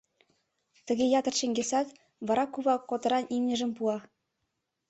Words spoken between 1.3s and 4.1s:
чеҥгесат, вара кува котыран имньыжым пуа.